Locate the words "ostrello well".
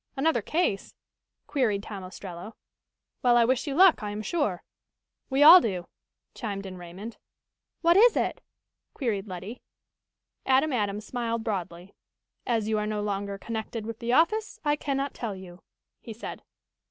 2.03-3.37